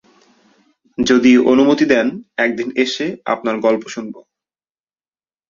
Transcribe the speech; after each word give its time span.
যদি 0.97 1.31
অনুমতি 1.51 1.85
দেন 1.85 2.07
একদিন 2.37 2.67
এসে 2.75 3.05
আপনার 3.25 3.55
গল্প 3.59 3.83
শুনব। 3.87 4.15